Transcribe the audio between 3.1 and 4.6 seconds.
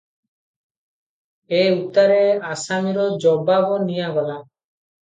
ଜବାବ ନିଆଗଲା।